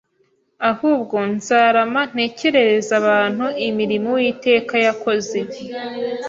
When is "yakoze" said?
4.85-5.37